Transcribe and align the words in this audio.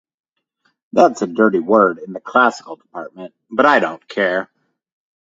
That's 0.93 1.21
a 1.21 1.27
dirty 1.27 1.59
word 1.59 1.99
in 1.99 2.13
the 2.13 2.19
classical 2.19 2.75
department, 2.75 3.35
but 3.51 3.67
I 3.67 3.77
don't 3.77 4.07
care. 4.07 4.49